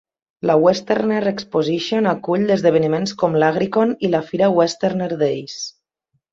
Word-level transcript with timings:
La 0.49 0.53
Westerner 0.61 1.19
Exposition 1.31 2.09
acull 2.13 2.55
esdeveniments 2.57 3.15
com 3.21 3.39
l'Agricon 3.45 3.95
i 4.09 4.13
la 4.17 4.25
fira 4.33 4.51
Westerner 4.59 5.15
Days. 5.25 5.63